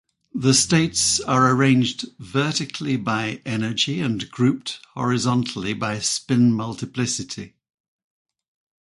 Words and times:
The 0.33 0.55
states 0.55 1.19
are 1.19 1.51
arranged 1.51 2.05
vertically 2.17 2.97
by 2.97 3.39
energy 3.45 3.99
and 3.99 4.27
grouped 4.31 4.79
horizontally 4.95 5.73
by 5.75 5.99
spin 5.99 6.53
multiplicity. 6.53 7.53